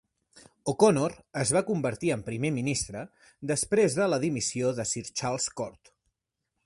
O'Connor 0.71 1.13
es 1.41 1.51
va 1.57 1.61
convertir 1.67 2.09
en 2.15 2.23
primer 2.29 2.51
ministre 2.55 3.03
després 3.55 3.99
de 4.01 4.09
la 4.15 4.19
dimissió 4.25 4.73
de 4.81 4.87
Sir 4.95 5.05
Charles 5.11 5.51
Court. 5.61 5.93